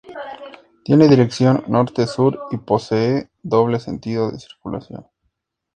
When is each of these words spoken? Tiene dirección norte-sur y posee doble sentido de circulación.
Tiene 0.83 1.07
dirección 1.07 1.63
norte-sur 1.67 2.45
y 2.49 2.57
posee 2.57 3.29
doble 3.43 3.79
sentido 3.79 4.31
de 4.31 4.39
circulación. 4.39 5.05